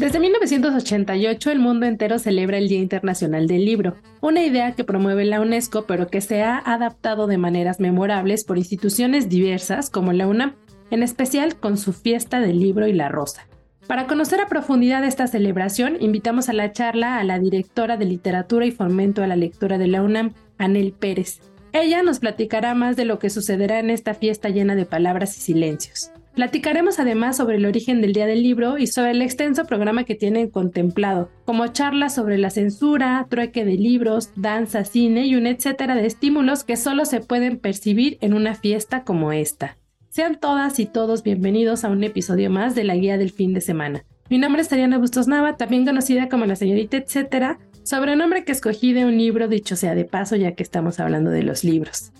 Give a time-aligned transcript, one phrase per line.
[0.00, 5.26] Desde 1988 el mundo entero celebra el Día Internacional del Libro, una idea que promueve
[5.26, 10.26] la UNESCO pero que se ha adaptado de maneras memorables por instituciones diversas como la
[10.26, 10.54] UNAM,
[10.90, 13.46] en especial con su fiesta del libro y la rosa.
[13.88, 18.64] Para conocer a profundidad esta celebración, invitamos a la charla a la directora de Literatura
[18.64, 21.42] y Fomento a la Lectura de la UNAM, Anel Pérez.
[21.74, 25.42] Ella nos platicará más de lo que sucederá en esta fiesta llena de palabras y
[25.42, 26.10] silencios.
[26.34, 30.14] Platicaremos además sobre el origen del Día del Libro y sobre el extenso programa que
[30.14, 35.96] tienen contemplado, como charlas sobre la censura, trueque de libros, danza, cine y un etcétera
[35.96, 39.76] de estímulos que solo se pueden percibir en una fiesta como esta.
[40.08, 43.60] Sean todas y todos bienvenidos a un episodio más de la Guía del Fin de
[43.60, 44.04] Semana.
[44.28, 48.92] Mi nombre es Tariana Bustos Nava, también conocida como la señorita etcétera, sobrenombre que escogí
[48.92, 52.12] de un libro dicho sea de paso ya que estamos hablando de los libros.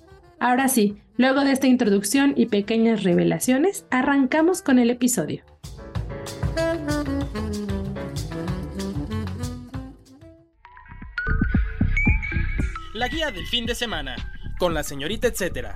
[0.42, 5.44] Ahora sí, luego de esta introducción y pequeñas revelaciones, arrancamos con el episodio.
[12.94, 14.16] La guía del fin de semana,
[14.58, 15.74] con la señorita etcétera.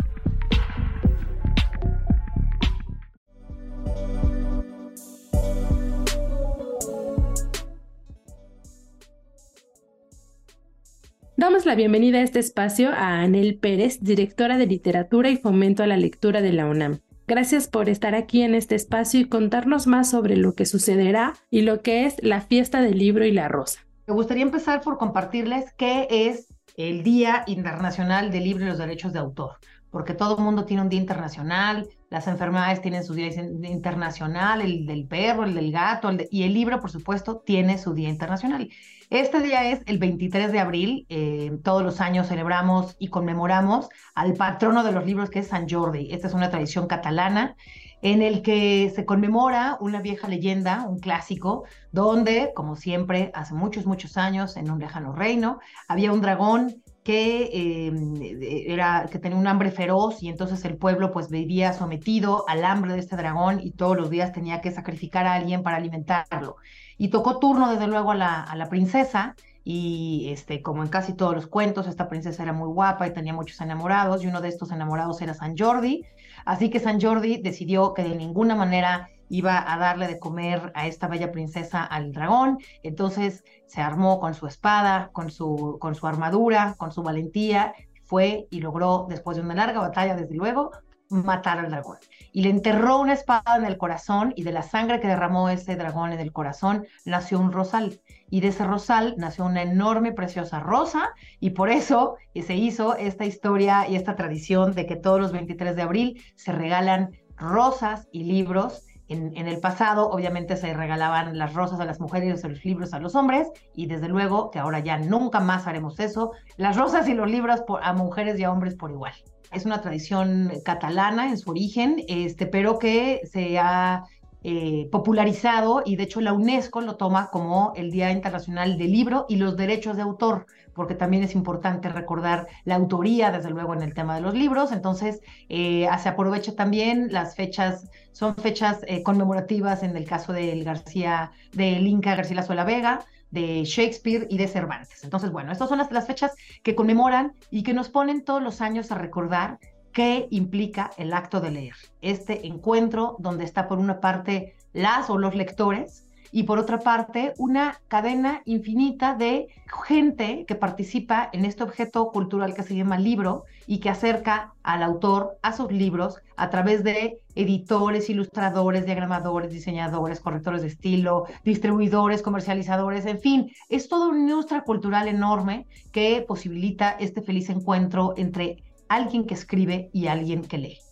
[11.36, 15.88] Damos la bienvenida a este espacio a Anel Pérez, directora de Literatura y Fomento a
[15.88, 17.00] la Lectura de la UNAM.
[17.26, 21.62] Gracias por estar aquí en este espacio y contarnos más sobre lo que sucederá y
[21.62, 23.80] lo que es la fiesta del libro y la rosa.
[24.06, 29.12] Me gustaría empezar por compartirles qué es el Día Internacional del Libro y los Derechos
[29.12, 29.56] de Autor,
[29.90, 34.86] porque todo el mundo tiene un día internacional, las enfermedades tienen su día internacional, el
[34.86, 38.70] del perro, el del gato, y el libro, por supuesto, tiene su día internacional.
[39.10, 41.06] Este día es el 23 de abril.
[41.08, 45.68] Eh, todos los años celebramos y conmemoramos al patrono de los libros, que es San
[45.68, 46.12] Jordi.
[46.12, 47.56] Esta es una tradición catalana
[48.00, 53.86] en el que se conmemora una vieja leyenda, un clásico, donde, como siempre, hace muchos,
[53.86, 55.58] muchos años, en un lejano reino,
[55.88, 61.12] había un dragón que, eh, era, que tenía un hambre feroz y entonces el pueblo
[61.12, 65.26] pues vivía sometido al hambre de este dragón y todos los días tenía que sacrificar
[65.26, 66.56] a alguien para alimentarlo.
[66.96, 71.14] Y tocó turno desde luego a la, a la princesa y este, como en casi
[71.14, 74.48] todos los cuentos, esta princesa era muy guapa y tenía muchos enamorados y uno de
[74.48, 76.04] estos enamorados era San Jordi.
[76.46, 80.86] Así que San Jordi decidió que de ninguna manera iba a darle de comer a
[80.86, 86.06] esta bella princesa al dragón, entonces se armó con su espada, con su, con su
[86.06, 87.74] armadura, con su valentía,
[88.04, 90.70] fue y logró, después de una larga batalla, desde luego,
[91.08, 91.98] matar al dragón.
[92.32, 95.76] Y le enterró una espada en el corazón y de la sangre que derramó ese
[95.76, 98.00] dragón en el corazón nació un rosal.
[98.30, 103.24] Y de ese rosal nació una enorme, preciosa rosa y por eso se hizo esta
[103.24, 108.24] historia y esta tradición de que todos los 23 de abril se regalan rosas y
[108.24, 108.84] libros
[109.14, 112.98] en, el pasado, obviamente, se regalaban las rosas a las mujeres y los libros a
[112.98, 117.14] los hombres, y desde luego que ahora ya nunca más haremos eso, las rosas y
[117.14, 119.14] los libros a mujeres y a hombres por igual.
[119.52, 124.04] Es una tradición catalana en su origen, este, pero que se ha
[124.46, 129.24] eh, popularizado y de hecho la UNESCO lo toma como el Día Internacional del Libro
[129.26, 130.44] y los Derechos de Autor,
[130.74, 134.72] porque también es importante recordar la autoría, desde luego, en el tema de los libros.
[134.72, 140.64] Entonces, eh, se aprovecha también las fechas, son fechas eh, conmemorativas en el caso del
[140.64, 145.02] García, del Inca García Lazuela Vega, de Shakespeare y de Cervantes.
[145.02, 148.60] Entonces, bueno, estas son las, las fechas que conmemoran y que nos ponen todos los
[148.60, 149.58] años a recordar
[149.92, 151.74] qué implica el acto de leer.
[152.02, 156.04] Este encuentro donde está por una parte las o los lectores
[156.34, 159.46] y por otra parte una cadena infinita de
[159.86, 164.82] gente que participa en este objeto cultural que se llama libro y que acerca al
[164.82, 172.20] autor a sus libros a través de editores, ilustradores, diagramadores, diseñadores, correctores de estilo, distribuidores,
[172.20, 178.64] comercializadores, en fin, es toda una industria cultural enorme que posibilita este feliz encuentro entre
[178.88, 180.83] alguien que escribe y alguien que lee.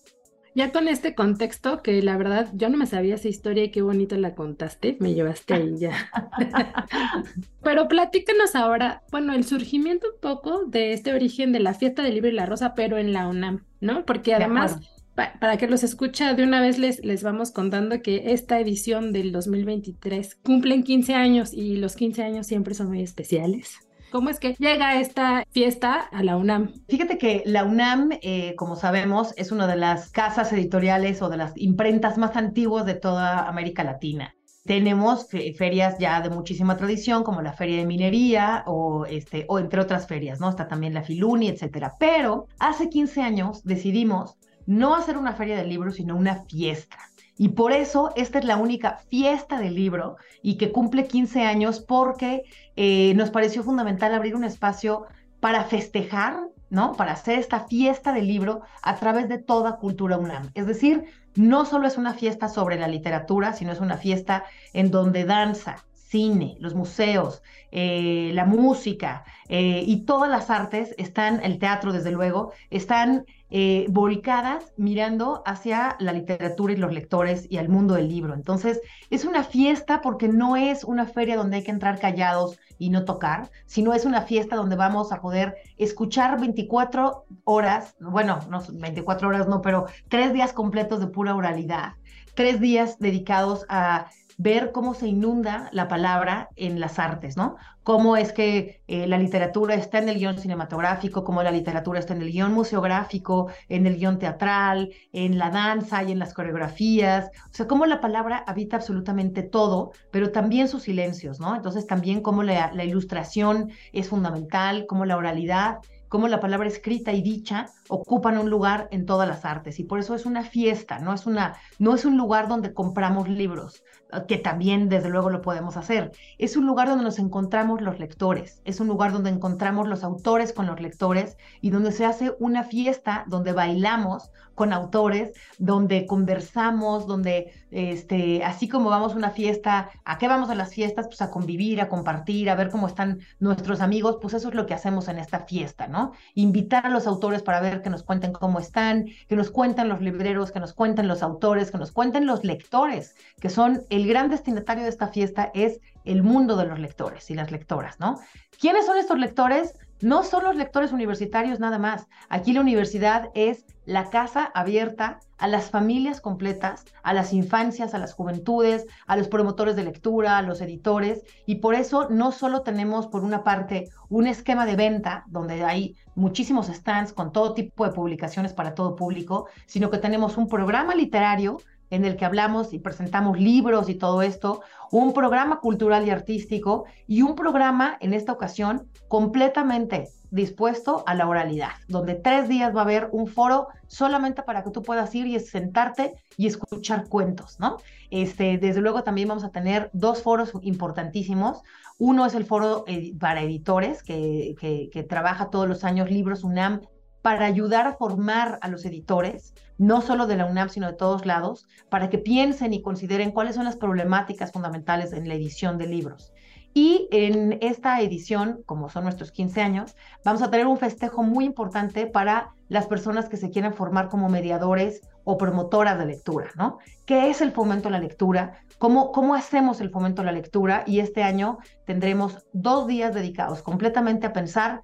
[0.55, 3.81] Ya con este contexto, que la verdad yo no me sabía esa historia y qué
[3.81, 5.93] bonito la contaste, me llevaste ahí ya.
[7.63, 12.15] pero platícanos ahora, bueno, el surgimiento un poco de este origen de la fiesta del
[12.15, 14.05] libro y la rosa, pero en la UNAM, ¿no?
[14.05, 14.79] Porque además
[15.15, 19.31] para que los escucha de una vez les, les vamos contando que esta edición del
[19.31, 23.79] 2023 cumplen 15 años y los 15 años siempre son muy especiales.
[24.13, 26.75] ¿Cómo es que llega esta fiesta a la UNAM?
[26.87, 31.39] Fíjate que la UNAM, eh, como sabemos, es una de las casas editoriales o de
[31.39, 34.35] las imprentas más antiguas de toda América Latina.
[34.67, 39.81] Tenemos ferias ya de muchísima tradición, como la Feria de Minería o, este, o entre
[39.81, 40.51] otras ferias, ¿no?
[40.51, 41.95] Está también la Filuni, etcétera.
[41.99, 44.37] Pero hace 15 años decidimos
[44.67, 46.99] no hacer una feria del libro, sino una fiesta.
[47.43, 51.81] Y por eso esta es la única fiesta del libro y que cumple 15 años
[51.81, 52.45] porque
[52.77, 55.07] eh, nos pareció fundamental abrir un espacio
[55.41, 56.39] para festejar,
[56.71, 56.93] ¿no?
[56.93, 60.53] Para hacer esta fiesta del libro a través de toda cultura UNAM.
[60.55, 64.93] Es decir, no solo es una fiesta sobre la literatura, sino es una fiesta en
[64.93, 71.59] donde danza, cine, los museos, eh, la música eh, y todas las artes están, el
[71.59, 77.71] teatro desde luego, están eh, volcadas mirando hacia la literatura y los lectores y al
[77.71, 78.35] mundo del libro.
[78.35, 82.91] Entonces, es una fiesta porque no es una feria donde hay que entrar callados y
[82.91, 88.63] no tocar, sino es una fiesta donde vamos a poder escuchar 24 horas, bueno, no
[88.71, 91.95] 24 horas no, pero tres días completos de pura oralidad,
[92.35, 94.07] tres días dedicados a
[94.43, 97.57] ver cómo se inunda la palabra en las artes, ¿no?
[97.85, 102.15] Cómo es que eh, la literatura está en el guion cinematográfico, cómo la literatura está
[102.15, 107.31] en el guion museográfico, en el guion teatral, en la danza y en las coreografías.
[107.51, 111.55] O sea, cómo la palabra habita absolutamente todo, pero también sus silencios, ¿no?
[111.55, 115.79] Entonces también cómo la, la ilustración es fundamental, cómo la oralidad
[116.13, 119.99] cómo la palabra escrita y dicha ocupan un lugar en todas las artes y por
[119.99, 123.83] eso es una fiesta, no es una no es un lugar donde compramos libros,
[124.29, 126.13] que también desde luego lo podemos hacer.
[126.39, 130.53] Es un lugar donde nos encontramos los lectores, es un lugar donde encontramos los autores
[130.53, 137.07] con los lectores y donde se hace una fiesta donde bailamos con autores, donde conversamos,
[137.07, 141.07] donde este, así como vamos a una fiesta, ¿a qué vamos a las fiestas?
[141.07, 144.67] Pues a convivir, a compartir, a ver cómo están nuestros amigos, pues eso es lo
[144.67, 146.13] que hacemos en esta fiesta, ¿no?
[146.35, 150.03] Invitar a los autores para ver que nos cuenten cómo están, que nos cuenten los
[150.03, 154.31] libreros, que nos cuenten los autores, que nos cuenten los lectores, que son el gran
[154.31, 158.19] destinatario de esta fiesta es el mundo de los lectores y las lectoras, ¿no?
[158.59, 159.79] ¿Quiénes son estos lectores?
[160.01, 162.09] No son los lectores universitarios nada más.
[162.29, 167.99] Aquí la universidad es la casa abierta a las familias completas, a las infancias, a
[167.99, 172.63] las juventudes, a los promotores de lectura, a los editores, y por eso no solo
[172.63, 177.85] tenemos por una parte un esquema de venta donde hay muchísimos stands con todo tipo
[177.85, 181.59] de publicaciones para todo público, sino que tenemos un programa literario
[181.93, 186.87] en el que hablamos y presentamos libros y todo esto, un programa cultural y artístico
[187.07, 192.81] y un programa en esta ocasión completamente dispuesto a la oralidad, donde tres días va
[192.81, 197.61] a haber un foro solamente para que tú puedas ir y sentarte y escuchar cuentos,
[197.61, 197.77] ¿no?
[198.11, 201.61] Este, desde luego también vamos a tener dos foros importantísimos.
[201.99, 202.87] Uno es el foro
[203.21, 206.81] para editores, que, que, que trabaja todos los años libros UNAM
[207.23, 211.25] para ayudar a formar a los editores, no solo de la UNAM, sino de todos
[211.25, 215.87] lados, para que piensen y consideren cuáles son las problemáticas fundamentales en la edición de
[215.87, 216.33] libros.
[216.75, 221.45] Y en esta edición, como son nuestros 15 años, vamos a tener un festejo muy
[221.45, 226.79] importante para las personas que se quieren formar como mediadores o promotoras de lectura, ¿no?
[227.05, 228.55] ¿Qué es el fomento a la lectura?
[228.79, 230.83] ¿Cómo, ¿Cómo hacemos el fomento a la lectura?
[230.87, 234.81] Y este año tendremos dos días dedicados completamente a pensar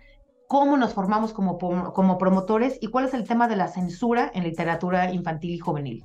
[0.49, 4.45] cómo nos formamos como, como promotores y cuál es el tema de la censura en
[4.45, 6.05] literatura infantil y juvenil.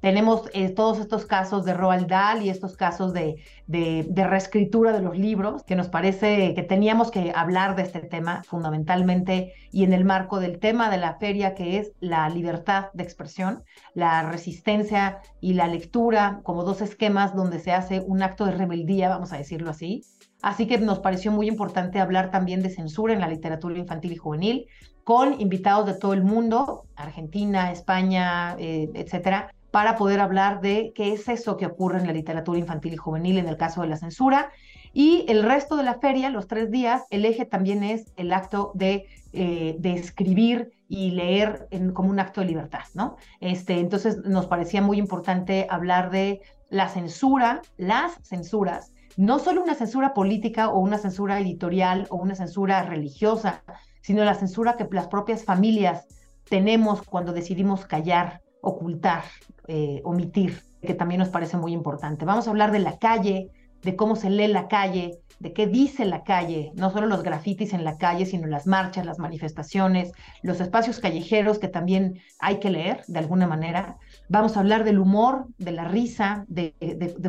[0.00, 4.92] Tenemos eh, todos estos casos de Roald Dahl y estos casos de, de, de, reescritura
[4.92, 9.84] de los libros, que nos parece que teníamos que hablar de este tema fundamentalmente y
[9.84, 13.64] en el marco del tema de la feria, que es la libertad de expresión,
[13.94, 19.08] la resistencia y la lectura como dos esquemas donde se hace un acto de rebeldía,
[19.08, 20.04] vamos a decirlo así,
[20.40, 24.16] Así que nos pareció muy importante hablar también de censura en la literatura infantil y
[24.16, 24.66] juvenil,
[25.02, 31.12] con invitados de todo el mundo, Argentina, España, eh, etcétera, para poder hablar de qué
[31.12, 33.96] es eso que ocurre en la literatura infantil y juvenil en el caso de la
[33.96, 34.50] censura.
[34.92, 38.72] Y el resto de la feria, los tres días, el eje también es el acto
[38.74, 43.16] de, eh, de escribir y leer como un acto de libertad, ¿no?
[43.40, 49.74] Este, entonces nos parecía muy importante hablar de la censura, las censuras, no solo una
[49.74, 53.62] censura política o una censura editorial o una censura religiosa,
[54.00, 56.06] sino la censura que las propias familias
[56.48, 59.24] tenemos cuando decidimos callar ocultar,
[59.68, 62.24] eh, omitir, que también nos parece muy importante.
[62.24, 63.50] Vamos a hablar de la calle,
[63.82, 67.72] de cómo se lee la calle, de qué dice la calle, no solo los grafitis
[67.72, 72.70] en la calle, sino las marchas, las manifestaciones, los espacios callejeros que también hay que
[72.70, 73.98] leer de alguna manera.
[74.28, 76.74] Vamos a hablar del humor, de la risa, de,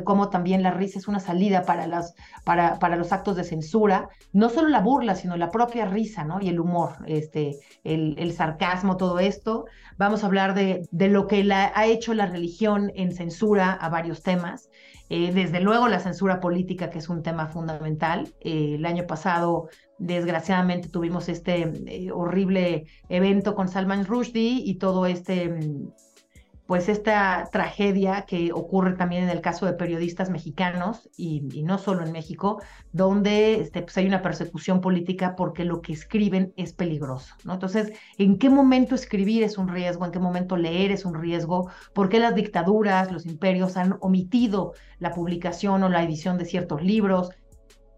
[0.04, 1.88] cómo también la risa es una salida para,
[2.44, 6.42] para, para, los actos de censura, no solo la burla, sino la propia risa, ¿no?
[6.42, 9.66] Y el humor, este, el, sarcasmo, todo esto.
[9.98, 14.22] Vamos a hablar de, de lo que ha hecho la religión en censura a varios
[14.22, 14.70] temas.
[15.12, 18.32] Eh, desde luego la censura política, que es un tema fundamental.
[18.42, 25.08] Eh, el año pasado, desgraciadamente, tuvimos este eh, horrible evento con Salman Rushdie y todo
[25.08, 25.92] este mm,
[26.70, 32.06] pues esta tragedia que ocurre también en el caso de periodistas mexicanos y, no solo
[32.06, 32.62] en México,
[32.94, 37.34] donde este, pues hay una persecución política porque lo que escriben es peligroso.
[37.44, 40.06] Entonces, ¿en qué momento escribir es un riesgo?
[40.06, 41.72] ¿En qué momento leer es un riesgo?
[41.92, 46.84] ¿Por qué las dictaduras, los imperios han omitido la publicación o la edición de ciertos
[46.84, 47.32] libros?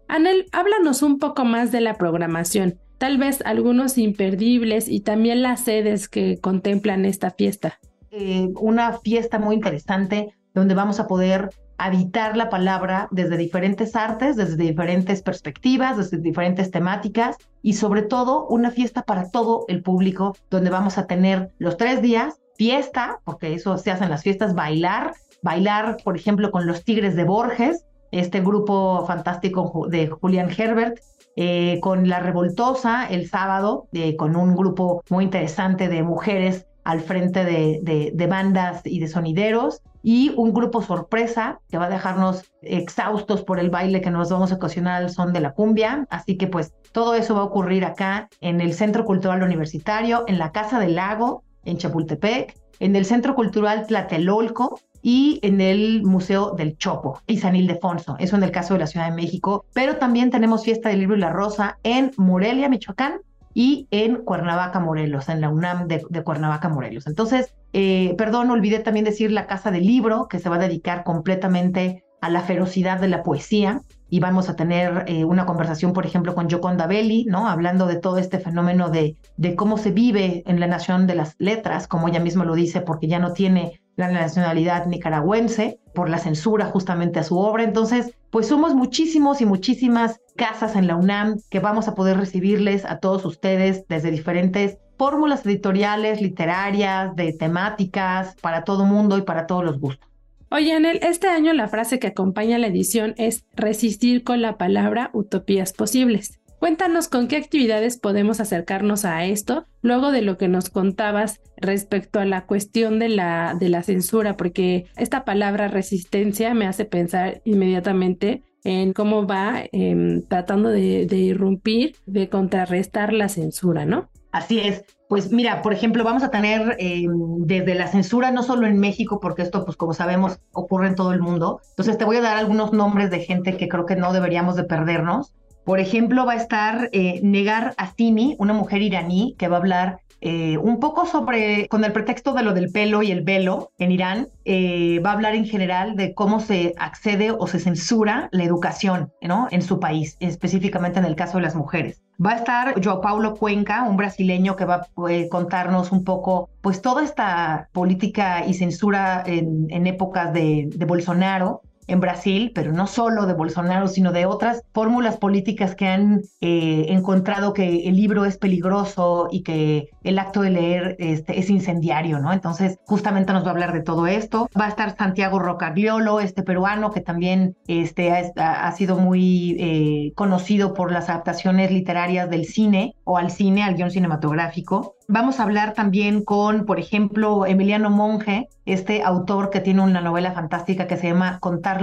[0.08, 5.60] Anel, háblanos un poco más de la programación, tal vez algunos imperdibles y también las
[5.60, 7.78] sedes que contemplan esta fiesta.
[8.14, 14.36] Eh, una fiesta muy interesante donde vamos a poder habitar la palabra desde diferentes artes,
[14.36, 20.36] desde diferentes perspectivas, desde diferentes temáticas y sobre todo una fiesta para todo el público
[20.50, 24.54] donde vamos a tener los tres días fiesta, porque eso se hace en las fiestas,
[24.54, 30.98] bailar, bailar, por ejemplo, con los Tigres de Borges, este grupo fantástico de Julian Herbert,
[31.36, 37.00] eh, con La Revoltosa el sábado, eh, con un grupo muy interesante de mujeres al
[37.00, 43.42] frente de, bandas y de sonideros y un grupo sorpresa que va a dejarnos exhaustos
[43.42, 46.06] por el baile que nos vamos a ocasionar al son de la cumbia.
[46.10, 50.38] Así que pues todo eso va a ocurrir acá en el Centro Cultural Universitario, en
[50.38, 56.52] la Casa del Lago, en Chapultepec, en el Centro Cultural Tlatelolco y en el Museo
[56.56, 58.16] del Chopo y San Ildefonso.
[58.18, 59.66] Eso en el caso de la Ciudad de México.
[59.72, 63.20] Pero también tenemos Fiesta del Libro y la Rosa en Morelia, Michoacán,
[63.54, 67.06] y en Cuernavaca, Morelos, en la UNAM de, Cuernavaca, Morelos.
[67.06, 71.04] Entonces, eh, perdón, olvidé también decir la Casa del Libro, que se va a dedicar
[71.04, 76.06] completamente a la ferocidad de la poesía y vamos a tener eh, una conversación, por
[76.06, 77.48] ejemplo, con Joconda Belli, ¿no?
[77.48, 81.34] Hablando de todo este fenómeno de, de cómo se vive en la nación de las
[81.38, 86.18] letras, como ella misma lo dice, porque ya no tiene la nacionalidad nicaragüense por la
[86.18, 87.64] censura justamente a su obra.
[87.64, 92.84] Entonces, pues somos muchísimos y muchísimas casas en la UNAM que vamos a poder recibirles
[92.84, 99.46] a todos ustedes desde diferentes fórmulas editoriales, literarias, de temáticas, para todo mundo y para
[99.46, 100.08] todos los gustos.
[100.50, 105.08] Oye, Anel, este año la frase que acompaña la edición es resistir con la palabra
[105.14, 106.41] utopías posibles.
[106.62, 112.20] Cuéntanos con qué actividades podemos acercarnos a esto, luego de lo que nos contabas respecto
[112.20, 117.42] a la cuestión de la, de la censura, porque esta palabra resistencia me hace pensar
[117.44, 124.08] inmediatamente en cómo va em, tratando de, irrumpir, de contrarrestar la censura, ¿no?
[124.30, 124.84] Así es.
[125.08, 129.18] Pues mira, por ejemplo, vamos a tener em, desde la censura, no solo en México,
[129.20, 131.60] porque esto, pues como sabemos, ocurre en todo el mundo.
[131.70, 134.62] Entonces te voy a dar algunos nombres de gente que creo que no deberíamos de
[134.62, 135.34] perdernos.
[135.64, 140.00] Por ejemplo, va a estar eh, Negar Asimi, una mujer iraní que va a hablar
[140.24, 143.90] eh, un poco sobre, con el pretexto de lo del pelo y el velo en
[143.90, 148.44] Irán, eh, va a hablar en general de cómo se accede o se censura la
[148.44, 149.48] educación ¿no?
[149.50, 152.02] en su país, específicamente en el caso de las mujeres.
[152.24, 156.82] Va a estar Joao Paulo Cuenca, un brasileño que va a contarnos un poco, pues,
[156.82, 163.34] toda esta política y censura en, épocas de Bolsonaro, en Brasil, pero no solo de
[163.34, 169.28] Bolsonaro, sino de otras fórmulas políticas que han eh, encontrado que el libro es peligroso
[169.30, 172.32] y que el acto de leer este, es incendiario, ¿no?
[172.32, 174.48] Entonces, justamente nos va a hablar de todo esto.
[174.58, 180.74] Va a estar Santiago Rocagliolo, este peruano que también este, ha, sido muy eh, conocido
[180.74, 184.96] por las adaptaciones literarias del cine o al cine, al guion cinematográfico.
[185.08, 190.32] Vamos a hablar también con, por ejemplo, Emiliano Monge, este autor que tiene una novela
[190.32, 191.40] fantástica que se llama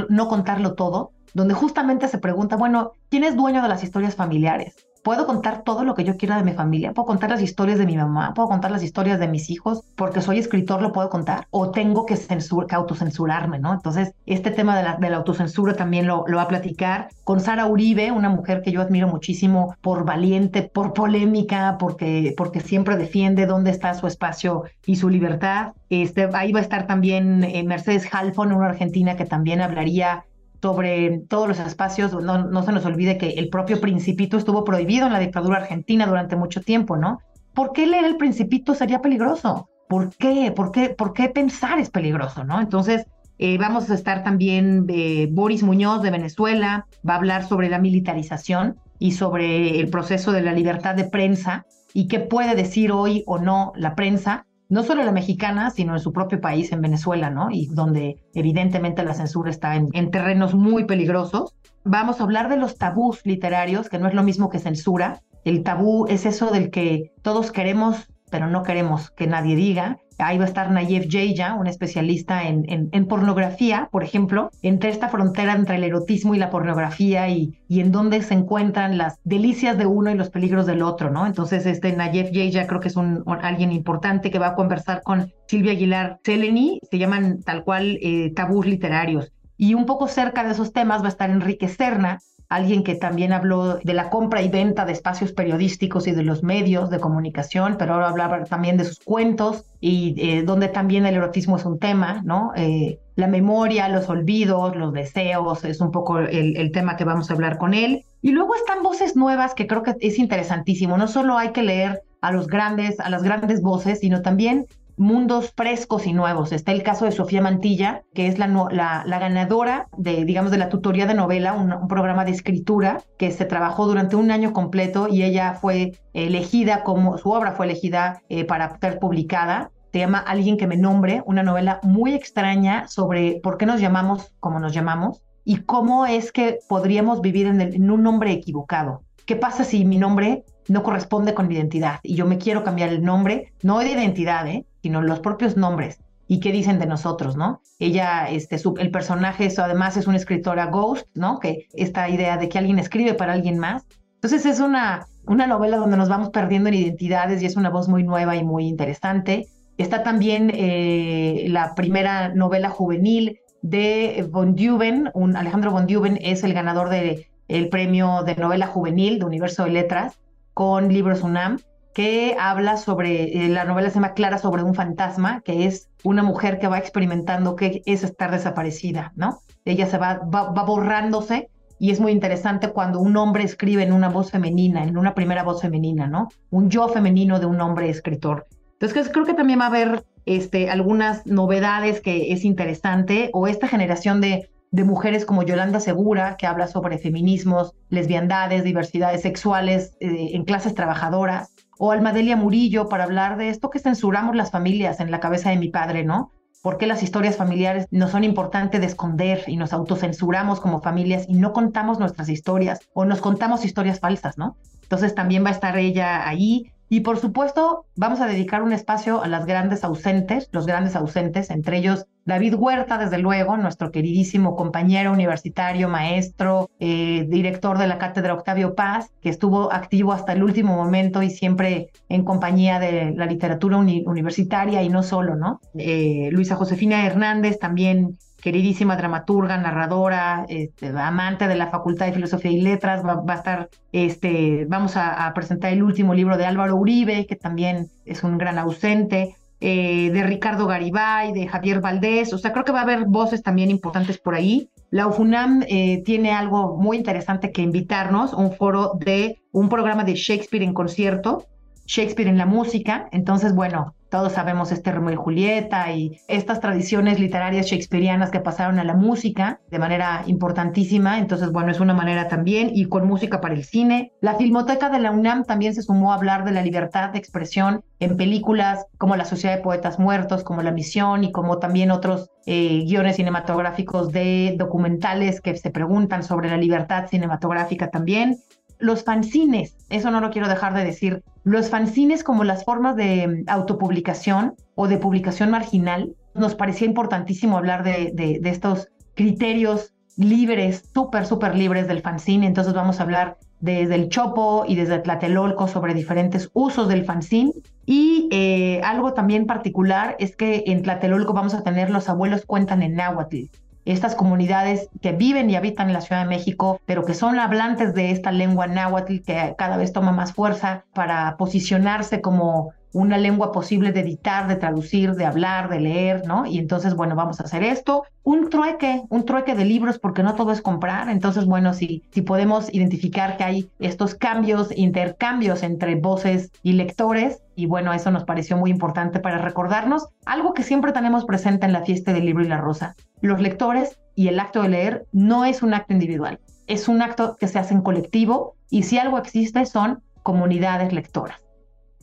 [0.09, 4.88] No contarlo todo, donde justamente se pregunta, bueno, ¿quién es dueño de las historias familiares?
[5.03, 7.85] Puedo contar todo lo que yo quiera de mi familia, puedo contar las historias de
[7.85, 11.47] mi mamá, puedo contar las historias de mis hijos, porque soy escritor, lo puedo contar,
[11.51, 13.73] o tengo que, que autocensurarme, ¿no?
[13.73, 18.11] Entonces, este tema de la, autocensura también lo, lo va a platicar con Sara Uribe,
[18.11, 23.71] una mujer que yo admiro muchísimo por valiente, por polémica, porque, porque siempre defiende dónde
[23.71, 25.73] está su espacio y su libertad.
[25.89, 30.25] Este, ahí va a estar también eh, Mercedes Halfon, una argentina que también hablaría
[30.61, 35.07] sobre todos los espacios, no, no se nos olvide que el propio principito estuvo prohibido
[35.07, 37.19] en la dictadura argentina durante mucho tiempo, ¿no?
[37.53, 39.69] ¿Por qué leer el principito sería peligroso?
[39.89, 40.53] ¿por qué?
[40.55, 42.45] ¿Por qué, ¿Por qué pensar es peligroso?
[42.45, 42.61] ¿no?
[42.61, 43.07] Entonces,
[43.39, 47.79] eh, vamos a estar también eh, Boris Muñoz de Venezuela, va a hablar sobre la
[47.79, 53.23] militarización y sobre el proceso de la libertad de prensa y qué puede decir hoy
[53.25, 57.29] o no la prensa, no solo la mexicana, sino en su propio país, en Venezuela,
[57.29, 57.49] ¿no?
[57.51, 61.55] Y donde evidentemente la censura está en, en terrenos muy peligrosos.
[61.83, 65.21] Vamos a hablar de los tabús literarios, que no es lo mismo que censura.
[65.43, 69.97] El tabú es eso del que todos queremos, pero no queremos que nadie diga.
[70.17, 75.07] Ahí va a estar Nayef Jeya, un especialista en, en, pornografía, por ejemplo, entre esta
[75.07, 79.77] frontera entre el erotismo y la pornografía y, y en dónde se encuentran las delicias
[79.77, 81.25] de uno y los peligros del otro, ¿no?
[81.25, 85.31] Entonces, este Nayef Jeya creo que es un, alguien importante que va a conversar con
[85.47, 89.31] Silvia Aguilar Seleni, se llaman tal cual eh, tabús literarios.
[89.55, 93.31] Y un poco cerca de esos temas va a estar Enrique Serna, alguien que también
[93.31, 97.75] habló de la compra y venta de espacios periodísticos y de los medios de comunicación,
[97.77, 101.77] pero ahora hablaba también de sus cuentos y eh, donde también el erotismo es un
[101.77, 102.51] tema, ¿no?
[102.55, 107.29] Eh, la memoria, los olvidos, los deseos, es un poco el, el tema que vamos
[107.29, 108.03] a hablar con él.
[108.21, 110.97] Y luego están voces nuevas que creo que es interesantísimo.
[110.97, 114.65] No solo hay que leer a los grandes, a las grandes voces, sino también
[114.99, 116.51] mundos frescos y nuevos.
[116.51, 120.67] Está el caso de Sofía Mantilla, que es la, la, ganadora de, digamos, de la
[120.67, 125.23] tutoría de novela, un, programa de escritura que se trabajó durante un año completo y
[125.23, 129.71] ella fue elegida como, su obra fue elegida eh, para ser publicada.
[129.93, 134.35] Se llama Alguien que me nombre, una novela muy extraña sobre por qué nos llamamos
[134.41, 139.01] como nos llamamos y cómo es que podríamos vivir en, en un nombre equivocado.
[139.25, 142.89] ¿Qué pasa si mi nombre no corresponde con mi identidad y yo me quiero cambiar
[142.89, 144.65] el nombre, no de identidad, ¿eh?
[144.81, 147.61] sino los propios nombres y qué dicen de nosotros, ¿no?
[147.79, 151.39] Ella, este, el personaje, eso además es una escritora ghost, ¿no?
[151.39, 153.87] Que esta idea de que alguien escribe para alguien más.
[154.13, 157.89] Entonces es una, una novela donde nos vamos perdiendo en identidades y es una voz
[157.89, 159.47] muy nueva y muy interesante.
[159.79, 166.43] Está también eh, la primera novela juvenil de Von Duven, un Alejandro Von Duven es
[166.43, 170.19] el ganador del el premio de novela juvenil de Universo de Letras
[170.59, 171.59] con Libros UNAM
[171.93, 176.21] que habla sobre, eh, la novela se llama Clara sobre un fantasma, que es una
[176.21, 179.39] mujer que va experimentando qué es estar desaparecida, ¿no?
[179.63, 184.09] Ella se va, va, borrándose y es muy interesante cuando un hombre escribe en una
[184.09, 186.27] voz femenina, en una primera voz femenina, ¿no?
[186.49, 188.45] Un yo femenino de un hombre escritor.
[188.73, 193.69] Entonces creo que también va a haber este, algunas novedades que es interesante, o esta
[193.69, 200.31] generación de, de mujeres como Yolanda Segura, que habla sobre feminismos, lesbiandades, diversidades sexuales eh,
[200.33, 205.11] en clases trabajadoras, o Almadelia Murillo para hablar de esto que censuramos las familias en
[205.11, 206.31] la cabeza de mi padre, ¿no?
[206.61, 211.25] ¿Por qué las historias familiares no son importantes de esconder y nos autocensuramos como familias
[211.29, 214.57] y no contamos nuestras historias o nos contamos historias falsas, ¿no?
[214.83, 216.73] Entonces también va a estar ella ahí.
[216.89, 221.49] Y por supuesto, vamos a dedicar un espacio a las grandes ausentes, los grandes ausentes,
[221.49, 227.97] entre ellos David Huerta, desde luego, nuestro queridísimo compañero universitario, maestro, eh, director de la
[227.97, 233.13] cátedra Octavio Paz, que estuvo activo hasta el último momento y siempre en compañía de
[233.15, 235.59] la literatura universitaria y no solo, ¿no?
[235.75, 242.51] Eh, Luisa Josefina Hernández, también queridísima dramaturga, narradora, este, amante de la Facultad de Filosofía
[242.51, 246.75] y Letras, va, a estar, este, vamos a, a, presentar el último libro de Álvaro
[246.75, 249.35] Uribe, que también es un gran ausente.
[249.61, 253.43] Eh, de Ricardo Garibay, de Javier Valdés, o sea, creo que va a haber voces
[253.43, 254.69] también importantes por ahí.
[254.89, 260.15] La UFUNAM eh, tiene algo muy interesante que invitarnos, un foro de un programa de
[260.15, 261.45] Shakespeare en concierto,
[261.85, 263.09] Shakespeare en la música.
[263.11, 268.79] Entonces, bueno, todos sabemos este Romeo y Julieta y estas tradiciones literarias shakespearianas que pasaron
[268.79, 271.19] a la música de manera importantísima.
[271.19, 274.11] Entonces, bueno, es una manera también y con música para el cine.
[274.21, 277.83] La Filmoteca de la UNAM también se sumó a hablar de la libertad de expresión
[277.99, 282.29] en películas como La Sociedad de Poetas Muertos, como La Misión y como también otros
[282.45, 288.37] eh, guiones cinematográficos de documentales que se preguntan sobre la libertad cinematográfica también
[288.79, 293.43] los fanzines, eso no lo quiero dejar de decir, los fanzines como las formas de
[293.47, 301.25] autopublicación o de publicación marginal, nos parecía importantísimo hablar de, de, estos criterios libres, súper,
[301.25, 305.93] súper libres del fanzine, entonces vamos a hablar desde el Chopo y desde Tlatelolco sobre
[305.93, 307.51] diferentes usos del fanzine.
[307.85, 312.83] Y eh, algo también particular es que en Tlatelolco vamos a tener los abuelos cuentan
[312.83, 313.47] en náhuatl
[313.85, 317.93] estas comunidades que viven y habitan en la Ciudad de México, pero que son hablantes
[317.93, 323.51] de esta lengua náhuatl que cada vez toma más fuerza para posicionarse como una lengua
[323.51, 326.45] posible de editar, de traducir, de hablar, de leer, ¿no?
[326.45, 328.03] Y entonces, bueno, vamos a hacer esto.
[328.23, 331.09] Un trueque, un trueque de libros, porque no todo es comprar.
[331.09, 337.65] Entonces, bueno, si, podemos identificar que hay estos cambios, intercambios entre voces y lectores, y
[337.65, 341.83] bueno, eso nos pareció muy importante para recordarnos algo que siempre tenemos presente en la
[341.83, 342.95] fiesta del libro y la rosa.
[343.21, 347.35] Los lectores y el acto de leer no es un acto individual, es un acto
[347.39, 351.48] que se hace en colectivo y si algo existe son comunidades lectoras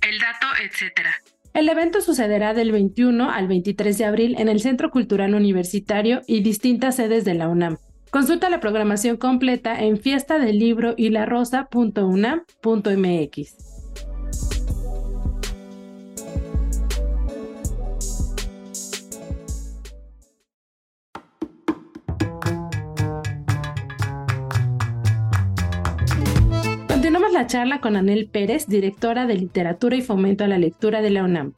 [0.09, 1.09] el dato, etc.
[1.53, 6.43] El evento sucederá del 21 al 23 de abril en el Centro Cultural Universitario y
[6.43, 7.79] distintas sedes de la UNAM.
[8.11, 13.66] Consulta la programación completa en fiesta del libro y la rosa.unam.mx.
[27.37, 31.23] la charla con Anel Pérez, directora de Literatura y Fomento a la Lectura de la
[31.23, 31.53] UNAM.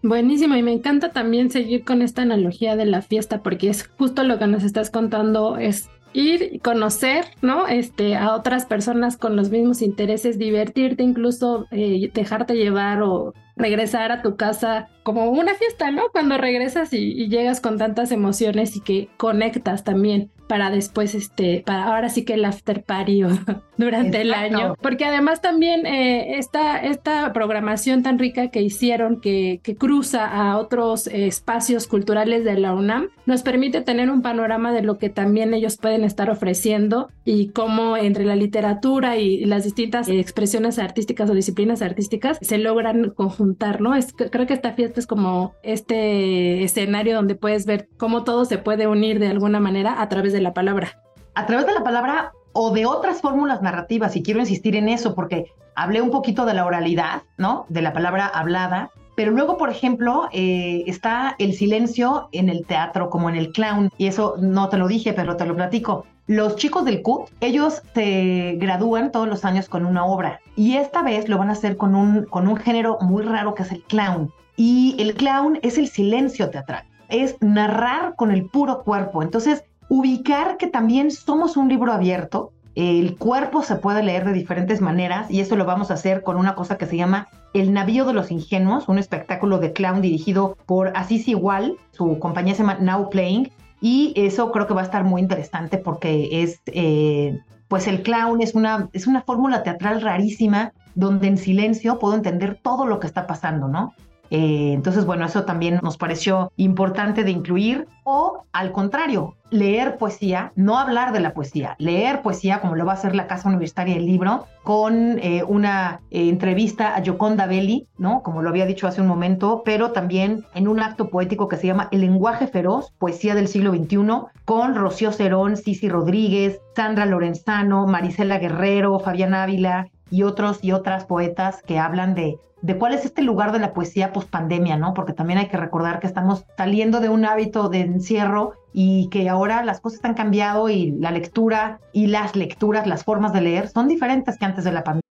[0.00, 4.22] Buenísimo, y me encanta también seguir con esta analogía de la fiesta, porque es justo
[4.22, 7.66] lo que nos estás contando, es ir y conocer, ¿no?
[7.66, 14.12] Este, a otras personas con los mismos intereses, divertirte, incluso eh, dejarte llevar o regresar
[14.12, 16.04] a tu casa como una fiesta, ¿no?
[16.10, 21.84] Cuando regresas y, llegas con tantas emociones y que conectas también para después, este, para
[21.84, 23.22] ahora sí que el after party
[23.78, 24.74] durante el año.
[24.80, 30.58] Porque además también eh, esta, esta programación tan rica que hicieron, que, que cruza a
[30.58, 35.08] otros eh, espacios culturales de la UNAM, nos permite tener un panorama de lo que
[35.08, 41.30] también ellos pueden estar ofreciendo y cómo entre la literatura y las distintas expresiones artísticas
[41.30, 43.43] o disciplinas artísticas se logran conjuntar,
[43.80, 43.94] ¿no?
[43.94, 48.58] Es, creo que esta fiesta es como este escenario donde puedes ver cómo todo se
[48.58, 51.00] puede unir de alguna manera a través de la palabra.
[51.34, 55.14] A través de la palabra o de otras fórmulas narrativas, y quiero insistir en eso
[55.14, 57.66] porque hablé un poquito de la oralidad, ¿no?
[57.68, 63.10] De la palabra hablada, pero luego, por ejemplo, eh, está el silencio en el teatro,
[63.10, 66.06] como en el clown, y eso no te lo dije, pero te lo platico.
[66.26, 71.02] Los chicos del CUT, ellos se gradúan todos los años con una obra, y esta
[71.02, 73.82] vez lo van a hacer con un, con un género muy raro que es el
[73.82, 74.32] clown.
[74.56, 79.22] Y el clown es el silencio teatral, es narrar con el puro cuerpo.
[79.22, 84.80] Entonces, ubicar que también somos un libro abierto, el cuerpo se puede leer de diferentes
[84.80, 88.06] maneras y eso lo vamos a hacer con una cosa que se llama El Navío
[88.06, 92.78] de los Ingenuos, un espectáculo de clown dirigido por Asís Igual, su compañía se llama
[92.80, 97.86] Now Playing y eso creo que va a estar muy interesante porque es, eh, pues
[97.86, 102.86] el clown es una, es una fórmula teatral rarísima donde en silencio puedo entender todo
[102.86, 103.94] lo que está pasando, ¿no?
[104.30, 107.86] Eh, entonces, bueno, eso también nos pareció importante de incluir.
[108.04, 112.92] O al contrario, leer poesía, no hablar de la poesía, leer poesía como lo va
[112.92, 117.86] a hacer la Casa Universitaria del Libro, con eh, una eh, entrevista a Gioconda Belli,
[117.96, 118.22] ¿no?
[118.22, 121.66] Como lo había dicho hace un momento, pero también en un acto poético que se
[121.66, 123.96] llama El lenguaje feroz, poesía del siglo XXI,
[124.44, 131.04] con Rocío Cerón, Cici Rodríguez, Sandra Lorenzano, Marisela Guerrero, Fabián Ávila y otros y otras
[131.04, 134.94] poetas que hablan de de cuál es este lugar de la poesía post pandemia, ¿no?
[134.94, 139.28] Porque también hay que recordar que estamos saliendo de un hábito de encierro y que
[139.28, 143.68] ahora las cosas han cambiado y la lectura y las lecturas, las formas de leer
[143.68, 145.02] son diferentes que antes de la pandemia.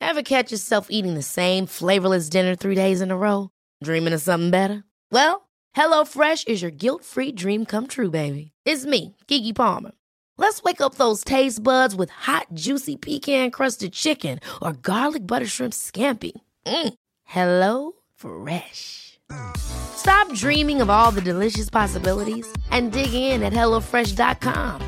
[0.00, 3.50] Ever catch yourself eating the same flavorless dinner three days in a row?
[3.84, 4.84] Dreaming of something better?
[5.12, 5.42] Well,
[5.76, 8.52] HelloFresh is your guilt-free dream come true, baby.
[8.64, 9.92] It's me, Kiki Palmer.
[10.40, 15.46] Let's wake up those taste buds with hot, juicy pecan crusted chicken or garlic butter
[15.46, 16.30] shrimp scampi.
[16.64, 16.94] Mm.
[17.24, 19.18] Hello Fresh.
[19.56, 24.80] Stop dreaming of all the delicious possibilities and dig in at HelloFresh.com.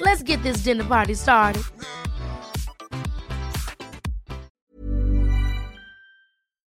[0.00, 1.62] Let's get this dinner party started.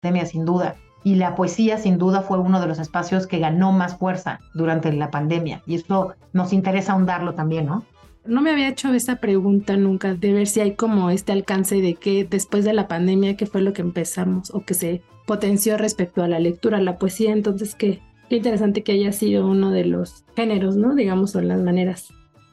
[0.03, 0.77] Sin duda.
[1.05, 4.93] Y la poesía, sin duda, fue uno de los espacios que ganó más fuerza durante
[4.93, 5.63] la pandemia.
[5.65, 7.85] Y esto nos interesa ahondarlo también, ¿no?
[8.25, 11.95] No me había hecho esa pregunta nunca, de ver si hay como este alcance de
[11.95, 16.23] que después de la pandemia, qué fue lo que empezamos o que se potenció respecto
[16.23, 20.25] a la lectura, la poesía, entonces qué, qué interesante que haya sido uno de los
[20.37, 20.95] géneros, ¿no?
[20.95, 22.09] Digamos, o las maneras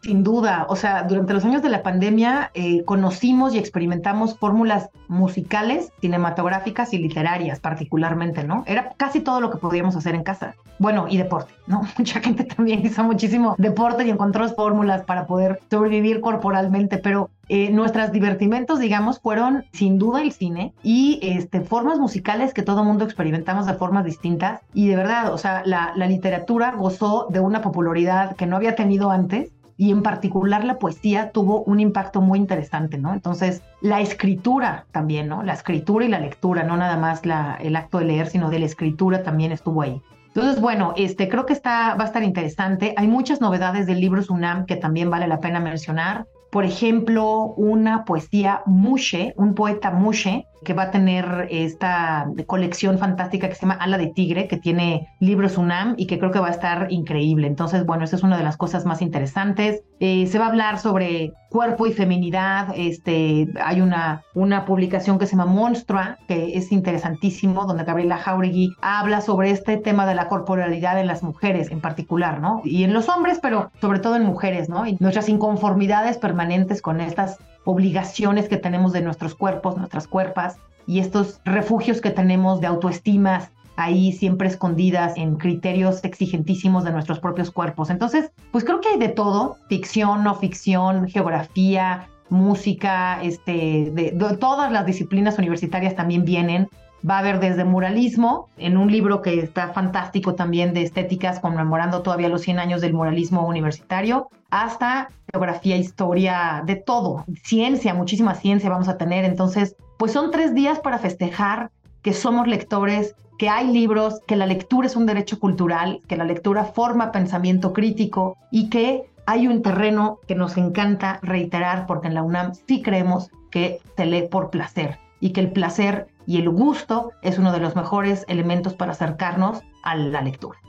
[0.07, 4.89] sin duda, o sea, durante los años de la pandemia eh, conocimos y experimentamos fórmulas
[5.09, 8.63] musicales, cinematográficas y literarias particularmente, ¿no?
[8.67, 10.55] Era casi todo lo que podíamos hacer en casa.
[10.79, 11.81] Bueno, y deporte, ¿no?
[11.97, 17.69] Mucha gente también hizo muchísimo deporte y encontró fórmulas para poder sobrevivir corporalmente, pero eh,
[17.71, 23.03] nuestros divertimentos, digamos, fueron sin duda el cine y este, formas musicales que todo mundo
[23.03, 24.61] experimentamos de formas distintas.
[24.73, 28.75] Y de verdad, o sea, la, la literatura gozó de una popularidad que no había
[28.75, 33.13] tenido antes y en particular la poesía tuvo un impacto muy interesante, ¿no?
[33.13, 35.43] Entonces, la escritura también, ¿no?
[35.43, 38.59] La escritura y la lectura, no nada más la, el acto de leer, sino de
[38.59, 40.01] la escritura también estuvo ahí.
[40.27, 42.93] Entonces, bueno, este, creo que está, va a estar interesante.
[42.97, 48.05] Hay muchas novedades del libro Sunam que también vale la pena mencionar por ejemplo, una
[48.05, 53.75] poesía Mushe, un poeta Mushe, que va a tener esta colección fantástica que se llama
[53.75, 57.47] Ala de Tigre, que tiene libros UNAM y que creo que va a estar increíble.
[57.47, 59.83] Entonces, bueno, esa es una de las cosas más interesantes.
[59.99, 62.69] Eh, se va a hablar sobre cuerpo y feminidad.
[62.75, 68.73] Este, hay una, una publicación que se llama Monstrua, que es interesantísimo, donde Gabriela Jauregui
[68.81, 72.61] habla sobre este tema de la corporalidad en las mujeres en particular, ¿no?
[72.63, 74.85] Y en los hombres, pero sobre todo en mujeres, ¿no?
[74.85, 76.36] Y nuestras inconformidades permanentes
[76.81, 82.61] con estas obligaciones que tenemos de nuestros cuerpos, nuestras cuerpas y estos refugios que tenemos
[82.61, 87.89] de autoestimas ahí siempre escondidas en criterios exigentísimos de nuestros propios cuerpos.
[87.89, 94.71] Entonces, pues creo que hay de todo, ficción, no ficción, geografía, música, este, de todas
[94.71, 96.69] las disciplinas universitarias también vienen
[97.07, 102.01] Va a haber desde muralismo, en un libro que está fantástico también de estéticas, conmemorando
[102.01, 108.69] todavía los 100 años del muralismo universitario, hasta geografía, historia, de todo, ciencia, muchísima ciencia
[108.69, 109.25] vamos a tener.
[109.25, 114.45] Entonces, pues son tres días para festejar que somos lectores, que hay libros, que la
[114.45, 119.61] lectura es un derecho cultural, que la lectura forma pensamiento crítico y que hay un
[119.61, 124.49] terreno que nos encanta reiterar porque en la UNAM sí creemos que se lee por
[124.49, 128.93] placer y que el placer y el gusto es uno de los mejores elementos para
[128.93, 130.59] acercarnos a la lectura.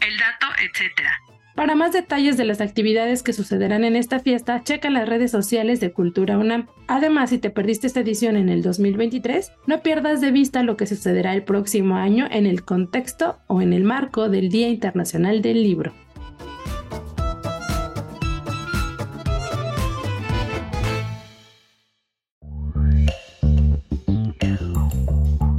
[0.00, 1.12] El dato, etcétera.
[1.60, 5.78] Para más detalles de las actividades que sucederán en esta fiesta, checa las redes sociales
[5.78, 6.68] de Cultura UNAM.
[6.86, 10.86] Además, si te perdiste esta edición en el 2023, no pierdas de vista lo que
[10.86, 15.62] sucederá el próximo año en el contexto o en el marco del Día Internacional del
[15.62, 15.92] Libro.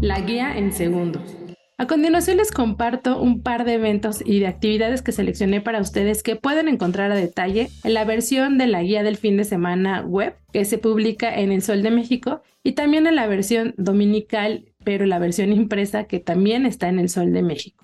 [0.01, 1.40] la guía en segundos.
[1.81, 6.21] A continuación les comparto un par de eventos y de actividades que seleccioné para ustedes
[6.21, 10.03] que pueden encontrar a detalle en la versión de la guía del fin de semana
[10.03, 14.65] web que se publica en El Sol de México y también en la versión dominical,
[14.83, 17.83] pero la versión impresa que también está en El Sol de México.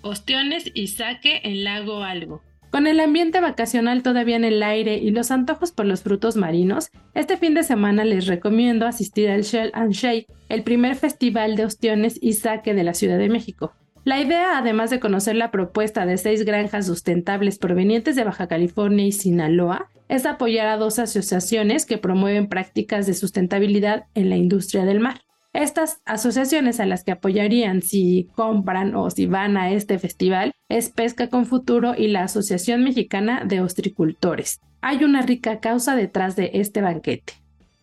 [0.00, 2.40] Ostiones y saque en Lago Algo.
[2.70, 6.90] Con el ambiente vacacional todavía en el aire y los antojos por los frutos marinos,
[7.14, 11.64] este fin de semana les recomiendo asistir al Shell and Shake, el primer festival de
[11.64, 13.72] ostiones y saque de la Ciudad de México.
[14.04, 19.06] La idea, además de conocer la propuesta de seis granjas sustentables provenientes de Baja California
[19.06, 24.84] y Sinaloa, es apoyar a dos asociaciones que promueven prácticas de sustentabilidad en la industria
[24.84, 25.22] del mar.
[25.58, 30.88] Estas asociaciones a las que apoyarían si compran o si van a este festival es
[30.88, 34.60] Pesca con Futuro y la Asociación Mexicana de Ostricultores.
[34.82, 37.32] Hay una rica causa detrás de este banquete.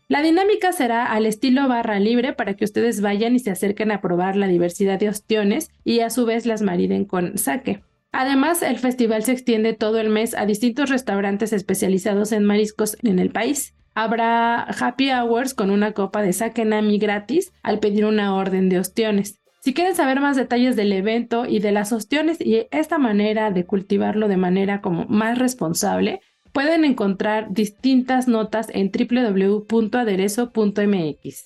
[0.08, 4.00] La dinámica será al estilo barra libre para que ustedes vayan y se acerquen a
[4.00, 7.84] probar la diversidad de ostiones y a su vez las mariden con sake.
[8.14, 13.20] Además, el festival se extiende todo el mes a distintos restaurantes especializados en mariscos en
[13.20, 13.74] el país.
[13.96, 18.80] Habrá happy hours con una copa de sake nami gratis al pedir una orden de
[18.80, 19.40] ostiones.
[19.62, 23.66] Si quieren saber más detalles del evento y de las ostiones y esta manera de
[23.66, 26.20] cultivarlo de manera como más responsable,
[26.52, 31.46] pueden encontrar distintas notas en www.aderezo.mx.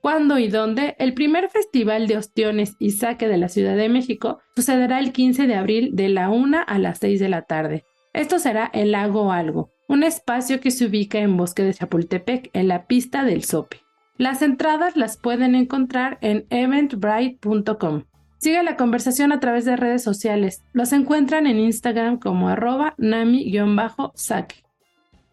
[0.00, 0.94] ¿Cuándo y dónde?
[0.98, 5.46] El primer festival de ostiones y saque de la Ciudad de México sucederá el 15
[5.46, 7.84] de abril de la 1 a las 6 de la tarde.
[8.12, 12.68] Esto será el Lago Algo, un espacio que se ubica en Bosque de Chapultepec, en
[12.68, 13.80] la pista del Sope.
[14.18, 18.04] Las entradas las pueden encontrar en eventbrite.com.
[18.38, 20.62] Sigue la conversación a través de redes sociales.
[20.72, 24.62] Los encuentran en Instagram como arroba nami-saque.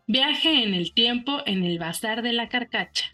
[0.08, 3.06] Viaje en el tiempo en el Bazar de la Carcacha.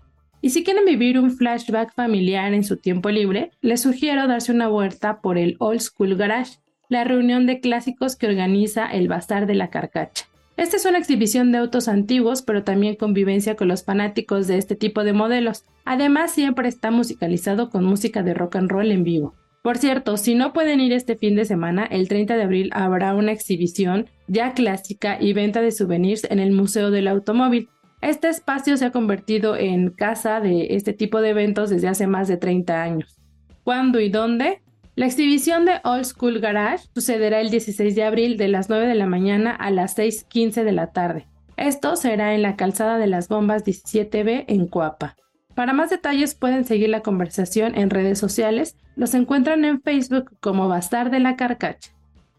[0.42, 4.70] Y si quieren vivir un flashback familiar en su tiempo libre, les sugiero darse una
[4.70, 9.56] vuelta por el Old School Garage, la reunión de clásicos que organiza el Bazar de
[9.56, 10.29] la Carcacha.
[10.60, 14.76] Esta es una exhibición de autos antiguos, pero también convivencia con los fanáticos de este
[14.76, 15.64] tipo de modelos.
[15.86, 19.36] Además, siempre está musicalizado con música de rock and roll en vivo.
[19.62, 23.16] Por cierto, si no pueden ir este fin de semana, el 30 de abril habrá
[23.16, 27.70] una exhibición ya clásica y venta de souvenirs en el Museo del Automóvil.
[28.02, 32.28] Este espacio se ha convertido en casa de este tipo de eventos desde hace más
[32.28, 33.18] de 30 años.
[33.64, 34.62] ¿Cuándo y dónde?
[35.00, 38.96] La exhibición de Old School Garage sucederá el 16 de abril de las 9 de
[38.96, 41.26] la mañana a las 6.15 de la tarde.
[41.56, 45.16] Esto será en la calzada de las bombas 17B en Coapa.
[45.56, 48.76] Para más detalles pueden seguir la conversación en redes sociales.
[48.98, 51.92] Los encuentran en Facebook como Bazar de la Carcacha.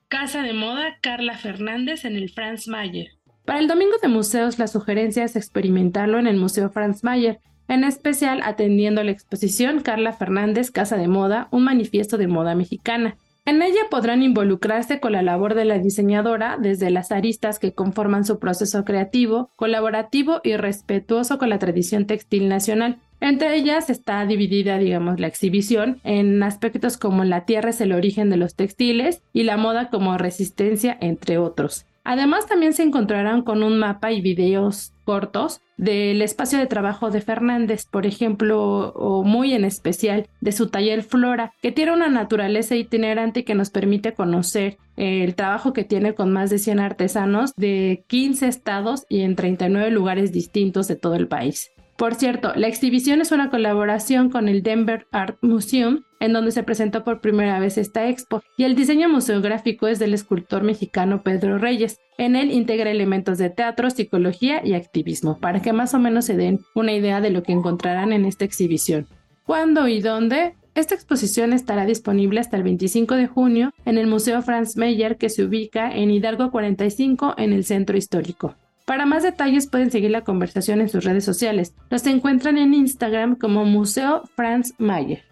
[0.09, 3.07] Casa de moda Carla Fernández en el Franz Mayer.
[3.47, 7.41] Para el domingo de museos, la sugerencia es experimentarlo en el Museo Franz Mayer,
[7.71, 13.17] en especial atendiendo la exposición Carla Fernández Casa de Moda, un manifiesto de moda mexicana.
[13.47, 18.25] En ella podrán involucrarse con la labor de la diseñadora desde las aristas que conforman
[18.25, 22.99] su proceso creativo, colaborativo y respetuoso con la tradición textil nacional.
[23.21, 28.31] Entre ellas está dividida, digamos, la exhibición en aspectos como la tierra es el origen
[28.31, 31.87] de los textiles y la moda como resistencia, entre otros.
[32.05, 37.21] Además, también se encontrarán con un mapa y videos cortos del espacio de trabajo de
[37.21, 42.77] Fernández, por ejemplo, o muy en especial de su taller Flora, que tiene una naturaleza
[42.77, 48.05] itinerante que nos permite conocer el trabajo que tiene con más de 100 artesanos de
[48.09, 51.71] 15 estados y en 39 lugares distintos de todo el país.
[51.97, 56.63] Por cierto, la exhibición es una colaboración con el Denver Art Museum, en donde se
[56.63, 61.59] presentó por primera vez esta expo, y el diseño museográfico es del escultor mexicano Pedro
[61.59, 61.99] Reyes.
[62.19, 66.37] En él integra elementos de teatro, psicología y activismo, para que más o menos se
[66.37, 69.07] den una idea de lo que encontrarán en esta exhibición.
[69.45, 70.55] ¿Cuándo y dónde?
[70.75, 75.29] Esta exposición estará disponible hasta el 25 de junio en el Museo Franz Mayer que
[75.29, 78.55] se ubica en Hidalgo 45 en el centro histórico.
[78.85, 81.75] Para más detalles pueden seguir la conversación en sus redes sociales.
[81.91, 85.23] Los encuentran en Instagram como Museo Franz Mayer.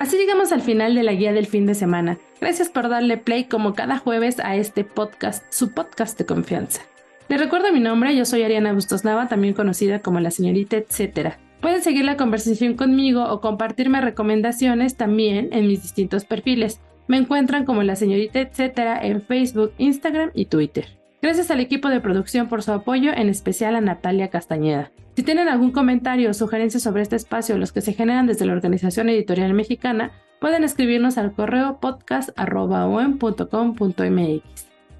[0.00, 2.16] Así llegamos al final de la guía del fin de semana.
[2.40, 6.80] Gracias por darle play como cada jueves a este podcast, su podcast de confianza.
[7.28, 11.38] Les recuerdo mi nombre, yo soy Ariana Bustos Nava, también conocida como la señorita etcétera.
[11.60, 16.80] Pueden seguir la conversación conmigo o compartirme recomendaciones también en mis distintos perfiles.
[17.06, 20.99] Me encuentran como la señorita etcétera en Facebook, Instagram y Twitter.
[21.22, 24.90] Gracias al equipo de producción por su apoyo, en especial a Natalia Castañeda.
[25.16, 28.54] Si tienen algún comentario o sugerencia sobre este espacio, los que se generan desde la
[28.54, 32.40] Organización Editorial Mexicana, pueden escribirnos al correo podcast.com.mx.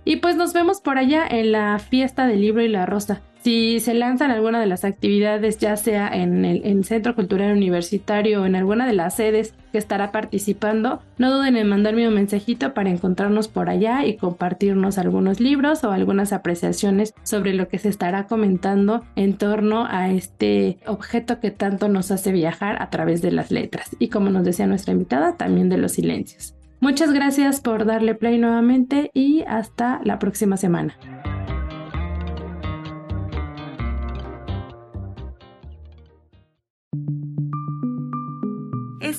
[0.05, 3.23] Y pues nos vemos por allá en la fiesta del libro y la rosa.
[3.43, 8.47] Si se lanzan alguna de las actividades, ya sea en el, Centro Cultural Universitario o
[8.47, 12.91] en alguna de las sedes que estará participando, no duden en mandarme un mensajito para
[12.91, 18.27] encontrarnos por allá y compartirnos algunos libros o algunas apreciaciones sobre lo que se estará
[18.27, 23.51] comentando en torno a este objeto que tanto nos hace viajar a través de las
[23.51, 26.55] letras y como nos decía nuestra invitada, también de los silencios.
[26.81, 30.97] Muchas gracias por darle play nuevamente y hasta la próxima semana.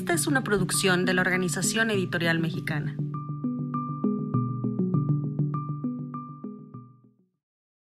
[0.02, 2.96] Esta es una producción de la Organización Editorial Mexicana.